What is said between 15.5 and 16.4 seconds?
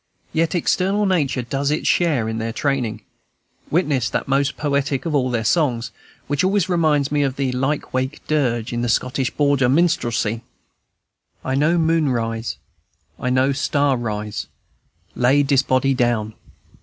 body down.